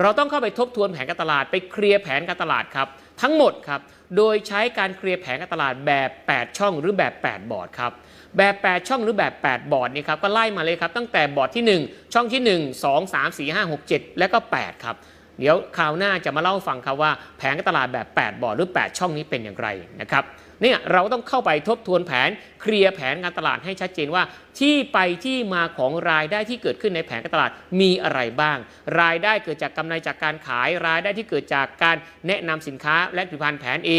[0.02, 2.88] เราต้องเข้าไปทบทวนแผนการตลาดไปเคลียร์แผนการตลาดครับ
[3.22, 3.82] ทั้งหมดครับ
[4.18, 7.92] โดยใช้การเคลียร์แผนการตลาดแบบ 8 ช่องหรือแบบ 8 บอร์ดครับ
[8.38, 14.84] แบบ 8 ช่องหรือแบบ 8 บอร์ดนี่ครับก็ไล่มาเลยครับตั้งแต่บอร์ดที่ 1 ช่องที่ 1 2 3 4 5 6 7 และก็ 8
[14.84, 14.96] ครับ
[15.40, 19.68] เดี๋ยวคราวหน้าจะมาเล่าฟังครับว่าแผนการตลาดแบบ 8 บอร์ดหรือ 8 ช่องนี้เป็นอย่างไร
[20.02, 20.24] นะครับ
[20.62, 22.30] เนี่ยเราต้องเข้าไปทบทวนแผน
[22.62, 24.24] เคลียร์แผนการตลาดให้ชัดเจนว่า
[24.60, 28.58] ที่ไปที่มาของรายได้ที่เกิดขึ้นในแผนการตลาดมีอะไรบ้าง
[29.02, 33.90] รายได้เกิดจากกำไรจากการขาย รายได้ที่เกิดจากการแนะนำสินค้าและผลิตภัณฑ์แผน A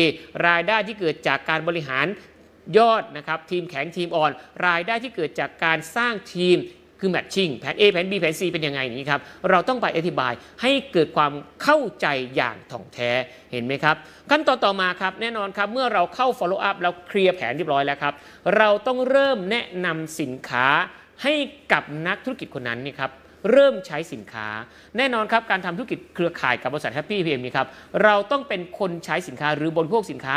[0.46, 2.06] รายได้ที่เกิดจากการบริหาร
[2.78, 4.30] ยอดนะครับทีมแข็งทีมอ่อน
[4.66, 6.56] รายได้ที่เกิดจากการสร้างทีม
[7.00, 10.32] คือแมทชิ่งแผน A แผน B แผน C เป็นยังไงนี้ครับ เราต้องไปอธิบาย
[10.62, 11.32] ให้เกิดความ
[11.62, 12.06] เข้าใจ
[12.36, 13.10] อย่างถ่องแท้
[13.52, 13.96] เห็นไหมครับ
[14.30, 18.14] ขั้นตอนต่อมาครับ แน่นอนครับเมื่อเราเข้า follow up แล้วเคลียร์แผนเรียบร้อยแล้วครับ
[18.56, 20.66] เราต้องเริ่มแนะนำสินค้า
[21.22, 21.34] ให้
[21.72, 23.10] กับนักธุรกิจคนนั้นนี่ครับ
[23.50, 24.48] เริ่มใช้สินค้า
[24.96, 27.66] แน่นอนครับการทำธุรกิจเครือข่ายกับบริษัท Happy PM นี่ครับ
[28.04, 30.36] เราต้องเป็นคนใช้สินค้าหรือบริโภคสินค้า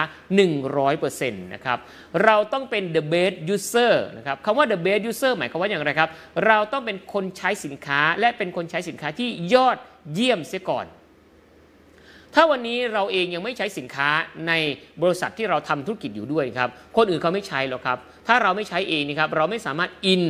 [0.82, 1.78] 100%นะครับ
[2.26, 6.10] เราต้องเป็น the best user นะครับคำว่า the best user หมายความว่าอย่างไรครับ
[6.48, 9.78] เราต้องเป็นคนใช้สินค้าและเป็นคนใช้สินค้าที่ยอด
[10.14, 10.88] เยี่ยมเสียก่อน
[12.36, 14.10] ถ้าวันนี้เราเองยังไม่ใช้สินค้า
[14.48, 14.54] ใน
[15.02, 20.24] บริษัทที่เราทำธุรกิจอยู่ด้วยครับ คนอื่นเขาไม่ใช้หรอกครับ ถ้าเราไม่ใช้เองนี่ครับเราไม่สามารถอิน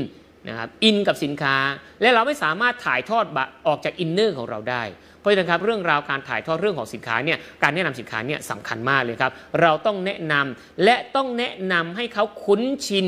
[0.47, 1.55] นะครับอินกับสินค้า
[2.01, 3.25] และเราไม่สามารถถ่ายทอด
[3.67, 4.83] ออกจาก inner ของเราได้
[5.19, 13.05] เพราะฉะนั้นครับเรื่องราวการถ่ายทอดเรื่องของสินค้าเนี่ยการแนะนำสินค้าเนี่ยสำคัญมากเลยครับ เราต้องแนะนำและต้องแนะนำให้เขาคุ้นชิน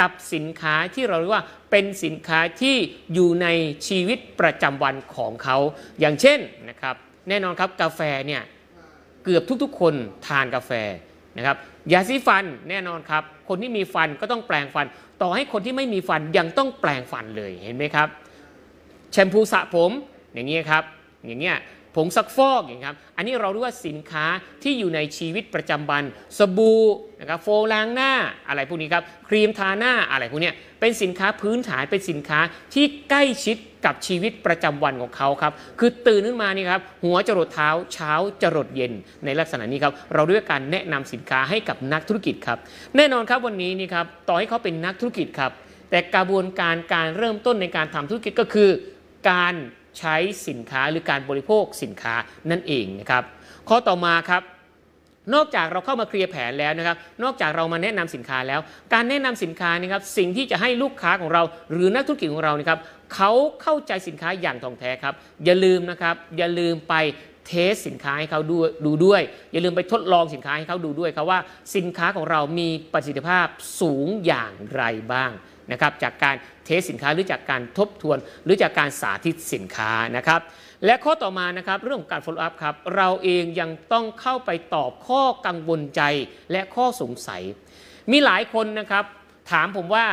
[0.00, 2.76] กับสินค้าที่เราเรียกว่าเป็นสินค้าที่
[3.14, 3.46] อยู่ใน
[3.88, 5.56] ชีวิตประจำวันของเขา
[6.00, 6.38] อย่างเช่น
[6.68, 6.94] นะครับ
[7.28, 8.42] แน่นอนครับกาแฟเนี่ย
[9.24, 9.94] เกือบทุกๆ คน
[10.26, 10.72] ทานกาแฟ
[11.36, 11.56] นะครับ
[11.92, 14.86] ยาสีฟันแน่นอนครับคนที่มีฟันก็ต้องแปลงฟัน
[15.22, 18.08] ต่อให้คนที่ไม่มีฟันยังต้องแปลงฟันเลยเห็นไหมครับ
[19.12, 19.90] แชมพูสระผม
[20.34, 20.84] อย่างนี้ครับ
[21.26, 21.58] อย่างเงี้ย
[21.96, 24.26] ผงซักฟอกอย่างครับ อันนี้เราเรียกว่าสินค้า
[24.62, 26.04] ที่อยู่ในชีวิตประจำวัน
[26.38, 26.82] สบู่
[27.20, 28.12] นะครับโฟมล้างหน้า
[28.48, 32.40] อะไรพวกนี้ครับ ครีมทาหน้าอะไรพวกนี้เป็นสินค้าพื้นฐานเป็นสินค้า
[32.74, 38.12] ที่ใกล้ชิด กับชีวิตประจำวันของเขาครับ คือตื่นขึ้นมานี่ครับหัวจรดเท้าเช้า
[38.42, 38.92] จรดเย็น
[39.24, 42.58] ในลักษณะนี้ครับเราด้วยการแนะนำสินค้าให้กับนักธุรกิจครับ
[42.96, 45.52] แน่นอนครับวันนี้นี่ครับต่อให้เขาเป็นนักธุรกิจครับ
[45.90, 48.70] แต่กระบวนการการเริ่มต้นในการทำธุรกิจก็คือ
[49.30, 49.54] การ
[49.98, 50.16] ใช้
[50.48, 52.14] สินค้าหรือการบริโภคสินค้า
[52.50, 53.24] นั่นเองนะครับ
[53.68, 54.42] ข้อต่อมาครับ
[55.34, 58.60] นอกจากเราเข้ามาเคลียร์แผนแล้วนะครับ นอกจากเรามาแนะนำสินค้าแล้ว
[58.92, 62.78] การแนะนำสินค้านะครับ สิ่งที่จะให้ลูกค้าของเรา หรือนักธุรกิจของเรานะครับ
[63.14, 63.30] เขา
[63.62, 65.14] เข้าใจสินค้าอย่างท่องแท้ครับ
[65.44, 66.94] อย่าลืมนะครับ อย่าลืมไป
[67.46, 71.38] เทสสินค้าให้เขาดูดูด้วย อย่าลืมไปทดลองสินค้าให้เขาดูด้วยครับว่า
[71.76, 73.46] สินค้าของเรามีประสิทธิภาพ
[73.80, 75.32] สูงอย่างไรบ้าง
[75.72, 80.40] นะครับ จากการเทสสินค้าหรือจากการทบทวน หรือจากการสาธิตสินค้านะครับ
[80.84, 86.02] และข้อต่อมานะครับเรื่องของการ follow up ครับเราเองยังต้องเข้าไปตอบข้อกังวลใจ
[86.52, 87.42] และข้อสงสัย
[88.12, 89.04] มีหลายคนนะครับ
[89.50, 90.06] ถามผมว่า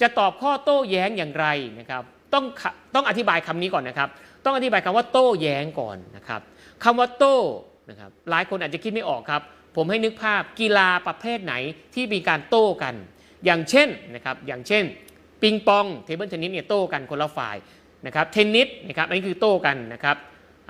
[0.00, 1.46] จะตอบข้อโต้แย้งอย่างไร
[1.78, 2.02] นะครับ
[2.34, 2.44] ต้อง
[2.94, 4.08] ต้องอธิบายคำนี้ก่อนนะครับ
[4.44, 6.40] ต้องอธิบายคำว่าโต้แย้งก่อนนะครับ
[6.84, 7.36] คำว่าโต้
[7.90, 9.42] นะครับหลายคนอาจจะคิดไม่ออกครับ
[9.76, 11.54] ผมให้นึกภาพกีฬาประเภทไหน
[11.94, 12.94] ที่มีการโต้กัน
[13.44, 14.84] อย่างเช่นนะครับอย่างเช่น
[15.42, 17.56] ปิงปอง table tennis เนี่ยโต้กันคนละฝ่าย
[18.06, 20.16] นะครับเทนนิสนะครับอันนี้คือโต้กันนะครับ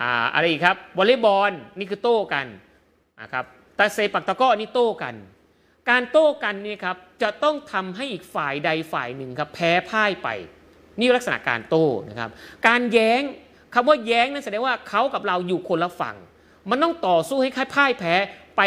[0.00, 2.46] อ่าอะไรอีกครับวอลเลย์บอลนี่คือโต้กัน
[3.22, 3.44] นะครับ
[3.78, 5.14] ตาเซปักตะก้อนี่โต้กัน
[5.90, 10.28] การโต้กันนี่ครับจะต้องทำให้อีกฝ่ายใดฝ่ายหนึ่งครับแพ้พ่ายไป
[10.98, 12.30] นี่ลักษณะการโต้นะครับ
[12.66, 13.22] การแย้ง
[13.74, 16.16] คำว่าแย้งนั่นแสดงว่าเขากับเราอยู่คนละฝั่ง
[16.70, 18.14] มันต้องต่อสู้ให้ค่พ่ายแพ้
[18.56, 18.62] ไป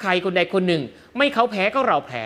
[0.00, 0.82] ใครคนใดคนหนึ่ง
[1.16, 2.24] ไม่เขาแพ้ก็เราแพ้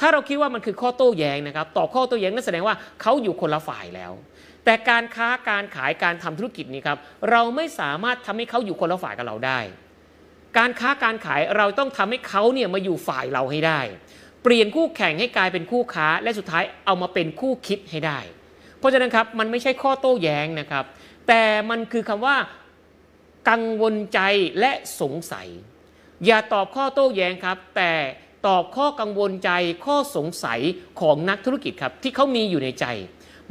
[0.00, 4.12] ถ้าเราคิดว่ามันคือข้อโต้แย้งนะครับต่อข้อโต้แย้งนั่นแสดงว่าเขาอยู่คนละฝ่ายแล้ว
[4.64, 6.98] แต่การค้าการขายการทำธุรกิจนี้ครับ
[7.30, 9.60] เราไม่สามารถทำให้เขาอยู่คนละฝ่ายกับเราได้
[10.58, 13.80] การค้าการขายเราต้องทำให้เขาเนี่ยมาอยู่ฝ่ายเราให้ได้
[14.42, 18.18] เปลี่ยนคู่แข่งให้กลายเป็นคู่ค้า และสุดท้ายเอามาเป็นคู่คิดให้ได้
[18.78, 20.84] เพราะฉะนั้นครับมันไม่ใช่ข้อโต้แย้งนะครับ
[21.28, 22.36] แต่มันคือคำว่า
[23.50, 24.20] กังวลใจ
[24.60, 25.48] และสงสัย
[26.26, 27.92] อย่าตอบข้อโต้แย้งครับ แต่
[28.46, 29.50] ตอบข้อกังวลใจ
[29.86, 30.60] ข้อสงสัย
[31.00, 32.86] ของนักธุรกิจครับที่เขามีอยู่ในใจ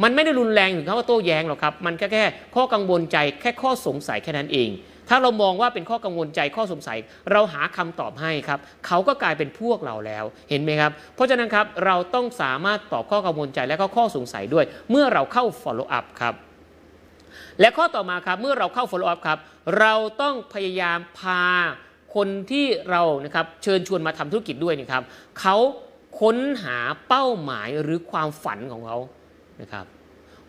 [0.03, 2.25] มันไม่ได้รุนแรงถึงเขาว่าโต้แย้งหรอกครับ มันแค่แค่
[2.55, 4.69] ข้อกังวลใจแค่ข้อสงสัยแค่นั้นเอง
[5.09, 6.97] ถ้าเรามองว่าเป็นข้อกังวลใจข้อสงสัย
[7.31, 16.33] เราหาคำตอบให้ครับ เขาก็กลายเป็นพวกเราแล้วเห็นไหมครับ เพราะฉะนั้นครับเราต้องสามารถตอบข้อกังวลใจและก็ข้อสงสัยด้วย เมื่อเราเข้า follow up ครับ
[17.59, 19.37] และข้อต่อมาครับเมื่อเราเข้า follow up ครับ
[19.79, 21.43] เราต้องพยายามพา
[22.15, 25.03] คนที่เรานะครับเชิญชวนมาทำธุรกิจด้วยนะครับ
[25.39, 25.55] เขา
[26.21, 26.77] ค้นหา
[27.07, 28.97] เป้าหมายหรือความฝันของเขา
[29.61, 29.85] นะครับ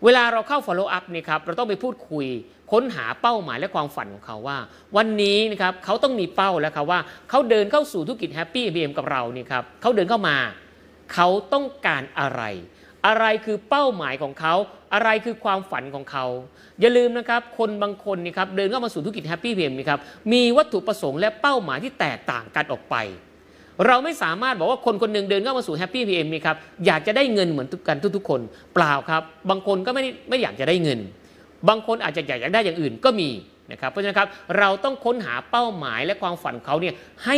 [0.03, 2.25] เวลาเราเข้า follow up นี่ครับเราต้องไปพูดคุย
[2.71, 4.57] ค้นหาเป้าหมายและความฝันของเขาว่า
[4.97, 10.37] วันนี้นะครับเขาต้องมีเป้าแล้วครับว่าเขาเดินเข้าสู่ธุรกิจ Happy BM กับเรานี่ครับเขาเดินเข้ามา
[11.13, 12.41] เขาต้องการอะไร
[13.05, 14.53] อะไรคือเป้าหมายของเขา
[14.93, 16.25] อะไรคือความฝันของเขา
[16.79, 19.99] อย่าลืมนะครับคนบางคนนี่ครับเดินเข้ามาสู่ธุรกิจ Happy BM นี่ครับ
[20.33, 22.95] มีวัตถุประสงค์และเป้าหมายที่แตกต่างกันออกไป
[23.87, 28.41] เราไม่สามารถบอกว่าคนคนหนึ่งเดินเข้ามาสู่ Happy PM นี่ครับอยากจะได้เงินเหมือนทุกกันทุกๆ คน
[28.73, 30.99] เปล่าครับ บางคนก็ไม่ไม่อยากจะได้เงิน
[31.69, 33.29] บางคนอาจจะอยากได้อย่างอื่นก็มี
[33.71, 34.27] นะครับเพราะฉะนั้นครับ
[34.59, 36.93] เราต้องค้นหาเป้าหมายและความฝันของเขาเนี่ย
[37.25, 37.37] ให้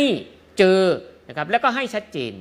[0.58, 0.82] เจอ
[1.28, 2.32] นะครับแล้วก็ให้ชัดเจน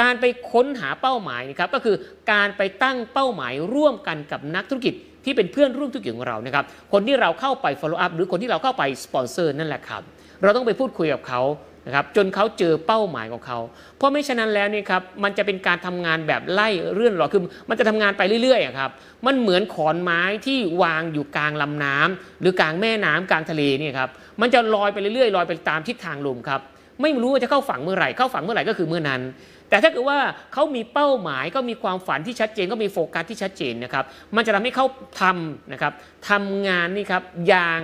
[0.00, 1.96] การไปค้นหาเป้าหมายนะครับก็คือ
[2.32, 10.02] การไปตั้งเป้าหมายร่วมกันกับนักธุรกิจที่เป็นเพื่อนร่วมธุรกิจของเรานะครับคนที่เราเข้าไป follow up หรือคนที่เราเข้าไปสปอนเซอร์นั่นแหละครับ
[10.42, 11.40] เราต้องไปพูดคุยกับเขา
[11.86, 13.58] นะครับจนเขาเจอเป้าหมายของเขา
[13.96, 18.90] เพราะไม่ฉะนั้นแล้วนี่ครับมันจะเป็นการทำงานแบบไล่เรื่อนหรอคือมันจะทำงานไปเรื่อยๆครับ
[19.26, 26.60] มันเหมือนขอนไม้ที่วางอยู่กลางลำน้ำหรือกลางแม่น้ำกลางทะเลนี่ครับมันจะลอยไปเรื่อยๆลอยไปตามทิศทางลมครับ
[27.02, 29.22] ไม่รู้ว่าจะเข้าฝั่งเมื่อไหร่เข้าฝั่งเมื่อไหร่ก็คือเมื่อนั้น
[29.68, 30.18] แต่ถ้าเกิดว่า
[30.52, 34.04] เขามีเป้าหมายก็มีความฝันที่ชัดเจนก็มีโฟกัสที่ชัดเจนนะครับ
[34.36, 34.86] มันจะทำให้เขา
[35.20, 35.92] ทำนะครับ
[36.30, 37.80] ทำงานนี่ครับอย่าง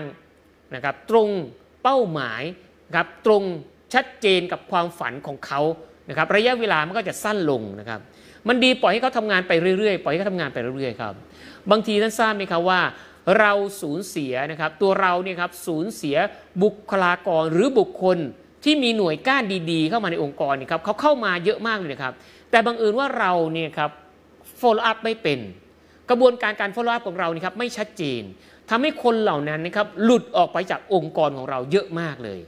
[0.74, 1.28] นะครับตรง
[1.82, 2.42] เป้าหมาย
[2.96, 3.42] ครับตรง
[3.94, 5.60] ชัดเจนกับความฝันของเขา
[6.08, 8.00] นะครับระยะเวลามันก็จะสั้นลงนะครับ
[8.48, 11.14] มันดีปล่อยให้เขาทำงานไปเรื่อยๆ ปล่อยให้เขาทำงานไปเรื่อยๆครับ
[11.70, 12.80] บางทีท่านทราบไหมครับว่า
[13.38, 16.16] เราสูญเสียนะครับตัวเราเนี่ยครับสูญเสีย
[16.62, 18.18] บุคลากรหรือบุคคล
[18.64, 22.14] ที่มีหน่วยก้านดีๆ เข้ามาในองค์กรนี่ครับเขาเข้ามาเยอะมากเลยนะครับ
[22.50, 23.90] แต่บังเอิญว่าเราเนี่ยครับ
[24.60, 25.38] follow up ไม่เป็น
[26.10, 28.22] กระบวนการการ follow up ของเรานี่ครับไม่ชัดเจน
[28.70, 32.40] ทำให้คนเหล่านั้นนะครับหลุดออกไปจากองค์กรของเราเยอะมากเลย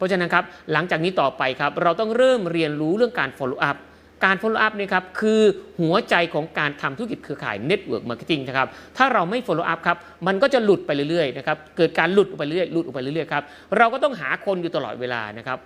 [0.00, 3.76] เพราะฉะนั้นครับหลังจากนี้ต่อไปครับเราต้องเริ่มเรียนรู้เรื่องการ follow up
[4.24, 5.40] การ follow up นี่ครับคือ
[5.80, 13.44] หัวใจของการทำธุรกิจเครือข่าย network marketing นะครับถ้าเราไม่ follow up ครับมันก็จะหลุดไปเรื่อยๆนะครับเกิดการหลุดออกไปเรื่อยๆหลุดออกไปเรื่อยๆครับ
[13.76, 15.58] เราก็ต้องหาคนอยู่ตลอดเวลานะครับ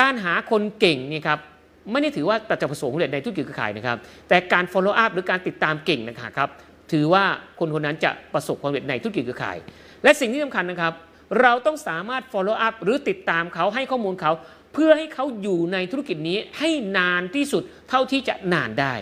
[0.00, 1.38] การหาคนเก่งนี่ครับ
[1.92, 3.96] ไม่ได้ถือว่าปัจจัยประสงค์เลยในธุรกิจเครือข่ายนะครับ
[4.28, 6.48] แต่การ follow up หรือการติดตามเก่งนะครับ
[6.92, 7.24] ถือว่า
[7.58, 9.56] คนคนนั้นจะประสบความสำเร็จในธุรกิจเครือข่าย
[10.02, 10.92] และสิ่งที่สำคัญนะครับ
[11.40, 14.32] เราต้องสามารถ follow up หรือติดตามเขาให้ข้อมูลเขา
[14.74, 18.94] เพื่อให้เขาอยู่ในธุรกิจนี้ให้นานที่สุดเท่าที่จะนานได้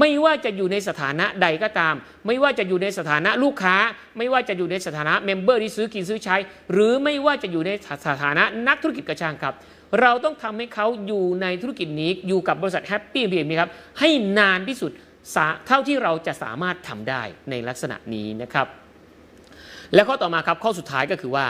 [0.00, 1.94] ไม่ว่าจะอยู่ในสถานะใดก็ตาม
[2.26, 3.76] ไม่ว่าจะอยู่ในสถานะลูกค้า
[4.18, 6.36] ไม่ว่าจะอยู่ในสถานะ member ที่ซื้อกินซื้อใช้
[6.72, 7.70] หรือไม่ว่าจะอยู่ใน
[8.06, 9.54] สถานะนักธุรกิจก็ช่างครับ
[10.00, 14.92] เราต้องทำให้เขาอยู่ในธุรกิจนี้อยู่กับบริษัท Happy MPM นี้ครับให้นานที่สุด
[15.66, 18.66] เท่าที่เราจะสามารถทำได้ในลักษณะนี้นะครับ
[19.94, 21.46] และข้อต่อมาครับข้อสุดท้ายก็คือว่า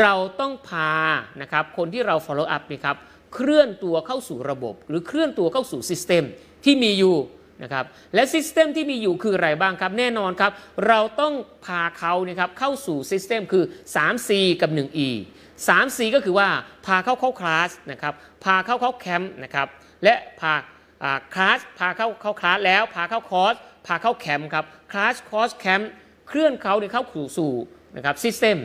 [0.00, 0.92] เราต้องพา
[1.42, 2.96] นะครับคนที่เรา follow up นี่ครับ
[3.34, 6.22] เคลื่อนตัวเข้าสู่ระบบ หรือเคลื่อนตัวเข้าสู่ system
[6.64, 7.16] ที่มีอยู่
[7.62, 10.52] นะครับและ system ที่มีอยู่คืออะไรบ้างครับ แน่นอนครับ
[10.88, 11.34] เราต้อง
[11.66, 13.64] พาเขานะครับเข้าสู่ system คือ
[13.94, 15.08] 3C กับ 1E
[15.66, 16.48] 3C ก็คือว่า
[16.86, 18.14] พาเข้าเข้าคลาสนะครับ
[18.44, 19.68] พาเข้าเข้าแคมป์นะครับ
[20.04, 20.52] และพา
[21.34, 23.54] คลาสพาเข้าเข้าคลาสแล้วพาเข้าคอร์ส
[23.86, 25.90] พาเข้าแคมป์ครับ class course camp
[26.28, 27.04] เคลื่อนเขาเนี่ยเข้า
[27.38, 27.52] สู่
[27.96, 28.58] นะครับ system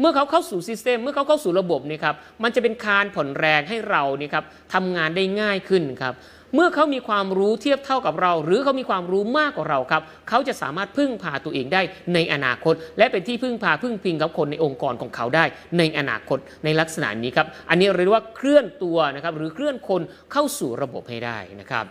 [0.00, 6.14] เมื่อเขาเข้าสู่ system เมื่อเขาเข้าสู่ระบบนี่ครับมันจะเป็นการผ่อนแรงให้เรานี่ครับทำงานได้ง่ายขึ้นครับ
[6.54, 11.82] เมื่อเขามีความรู้เทียบเท่ากับเรา หรือเขามีความรู้มากกว่าเราครับเขาจะสามารถพึ่งพาตัวเองได้
[12.14, 15.44] ในอนาคต และเป็นที่พึ่งพาพึ่งพิงกับคนในองค์กรของเขาได้
[15.78, 21.84] ในอนาคตในลักษณะนี้ครับอันนี้เรียกว่าเคลื่อนตัวนะครับหรือเคลื่อนคนเข้าสู่ระบบให้ได้นะครับ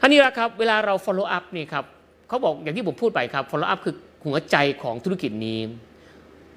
[0.00, 1.84] ท่านี้ละครับเวลาเรา follow up นี่ครับ
[2.28, 3.94] เขาบอกอย่างที่ผมพูดไปครับ follow up คือ
[4.26, 5.60] หัวใจของธุรกิจนี้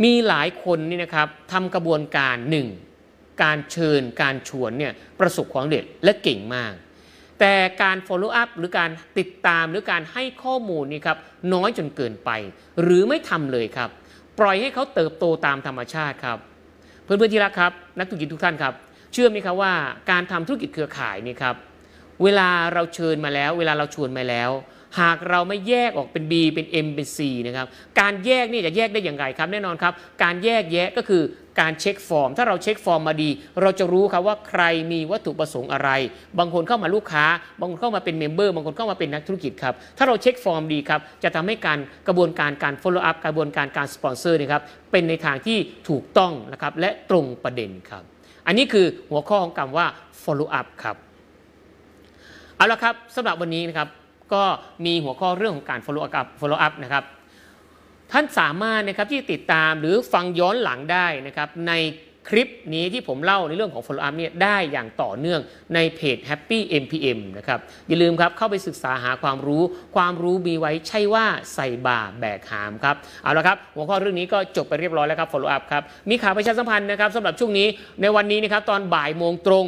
[0.03, 2.67] มีหลายคนนี่นะครับทำกระบวนการหนึ่ง
[3.43, 6.73] การเชิญการชวนเนี่ยประสบความสำเร็จและเก่งมาก
[7.39, 7.53] แต่
[7.83, 11.17] การ follow up หรือการติดตามหรือการให้ข้อมูลนี่ครับ
[11.53, 12.29] น้อยจนเกินไป
[12.81, 13.89] หรือไม่ทำเลยครับ
[14.39, 16.37] ปล่อยให้เขาเติบโตตามธรรมชาติครับ
[17.03, 18.73] เพื่อนๆที่รักครับ นักธุรกิจทุกท่านครับ
[19.13, 19.73] เชื่อไหมครับว่า
[20.11, 21.55] การทำธุรกิจเครือข่ายนี่ครับ
[22.23, 24.49] เวลาเราเชิญมาแล้ว เวลาเราชวนมาแล้ว
[24.99, 27.67] หากเราไม่แยกออกเป็น B เป็น M เป็น C นะครับ
[27.99, 31.23] การแยกนี่จะแยกได้อย่างไรครับ แน่นอนครับ การแยกแยะก็คือ
[31.59, 33.29] การ check form ถ้าเรา check form มาดี
[33.61, 35.89] เราจะรู้ครับว่าใครมีวัตถุประสงค์อะไร
[36.39, 37.25] บางคนเข้ามาลูกค้า
[37.59, 45.57] บางคนเข้ามาเป็น member บางคนเข้ามาเป็นนักธุรกิจครับ ถ้าเรา check form ดีครับ จะทำให้การกระบวนการการ follow up กระบวนการการสปอนเซอร์นะครับ เป็นในทางที่
[45.89, 48.03] ถูกต้องนะครับ และตรงประเด็นครับ
[48.47, 49.85] อันนี้คือหัวข้อของคำว่า
[50.23, 50.95] follow up ครับ
[52.55, 53.87] เอาละครับสำหรับวันนี้นะครับ
[54.33, 54.43] ก็
[54.85, 57.03] มีหัวข้อเรื่องของการ follow up follow up นะครับ
[58.11, 61.73] ท่านสามารถนะครับที่ติดตามหรือฟังย้อนหลังได้นะครับใน
[62.29, 65.41] คลิปนี้ที่ผมเล่าในเรื่องของ follow up เนี่ยได้อย่างต่อเนื่อง
[65.75, 69.63] ในเพจ Happy MPM นะครับอย่าลืมครับเข้าไปศึกษาหาความรู้
[69.95, 77.67] ความรู้มีไว้ใช่ว่าใส่บาแบกหามครับเอาละครับหัวข้อเรื่องนี้ก็จบไปเรียบร้อยแล้วครับ follow up ครับมีข่าวประชาสัมพันธ์นะครับสำหรับช่วงนี้
[78.01, 79.65] ในวันนี้นะครับตอนบ่ายโมงตรง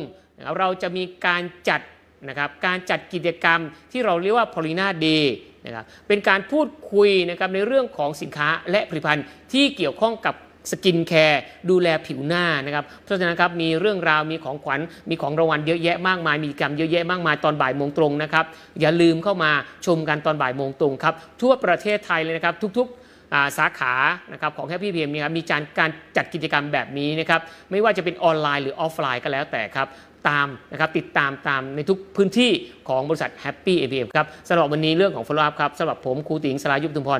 [0.57, 1.81] เราจะมีการจัด
[2.27, 3.59] นะครับการจัดกิจกรรม
[3.91, 5.25] ที่เราเรียกว่า p o l i n a Day
[5.65, 10.35] นะครับเป็นการพูดคุยนะครับในเรื่องของสินค้าและผลิตภัณฑ์ที่เกี่ยวข้องกับ
[10.71, 14.79] สกินแคร์ดูแลผิวหน้านะครับเพราะฉะนั้นครับมีเรื่องราวมีของขวัญ
[15.09, 18.45] มีของรางวัลเยอะแยะมากมายมีกิจกรรมเยอะแยะมากมายตอนบ่ายโมงตรงนะครับ
[18.79, 19.51] อย่าลืมเข้ามา
[19.85, 23.93] ชมกันตอนบ่ายโมงตรงครับทั่วประเทศไทยเลยนะครับทุกๆสาขา
[24.31, 29.87] นะครับของแค่พี่เพียมนี่ครับมีการการจัดกิจกรรมแบบนี้นะครับไม่ว่าจะเป็นออนไลน์หรือออฟไลน์ก็แล้วแต่ครับ
[30.29, 32.51] ตามนะครับติดตามตามในทุกพื้นที่
[32.87, 37.19] ของบริษัท Happy APM ครับสำหรับวันนี้เรื่องของ follow up ครับสำหรับผมครูติ๋งสลายุบทุมพร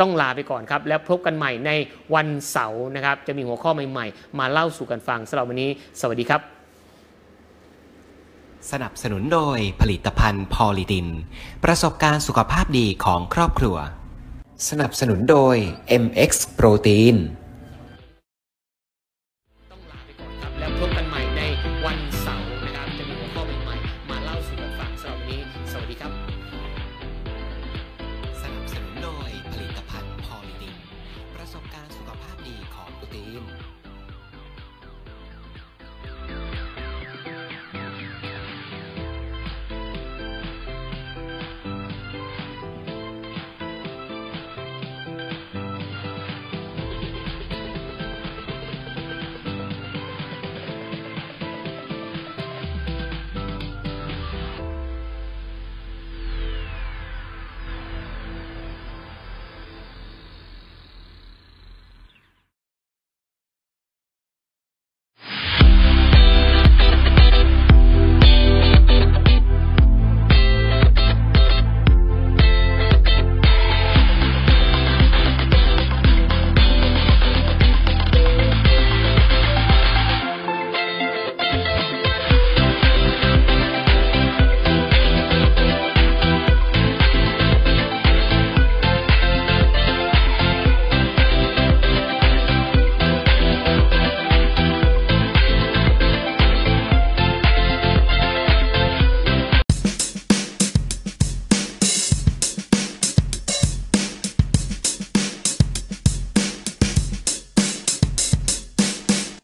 [0.00, 1.70] ต้องลาไปก่อนครับ แล้วพบกันใหม่ใน
[2.14, 6.40] วันเสาร์นะครับ จะมีหัวข้อใหม่ๆ มาเล่าสู่กันฟังสำหรับวันนี้ สวัสดีครับ
[8.70, 11.08] สนับสนุนโดยผลิตภัณฑ์พอลิดิน
[11.64, 13.76] ประสบการณ์สุขภาพดีของครอบครัว
[14.68, 15.56] สนับสนุนโดย
[16.02, 17.16] MX Protein